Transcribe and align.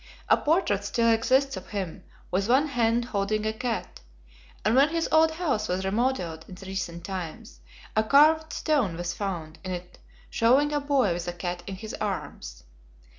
A 0.29 0.35
portrait 0.35 0.83
still 0.83 1.11
exists 1.11 1.55
of 1.57 1.67
him, 1.67 2.03
with 2.31 2.49
one 2.49 2.69
hand 2.69 3.05
holding 3.05 3.45
a 3.45 3.53
cat, 3.53 3.99
and 4.65 4.73
when 4.75 4.89
his 4.89 5.07
old 5.11 5.29
house 5.33 5.67
was 5.67 5.85
remodelled 5.85 6.43
in 6.49 6.57
recent 6.65 7.03
times, 7.03 7.59
a 7.95 8.03
carved 8.03 8.51
stone 8.51 8.97
was 8.97 9.13
found 9.13 9.59
in 9.63 9.69
it 9.69 9.99
showing 10.31 10.71
a 10.73 10.79
boy 10.79 11.13
with 11.13 11.27
a 11.27 11.33
cat 11.33 11.61
in 11.67 11.75
his 11.75 11.93
arms. 12.01 12.63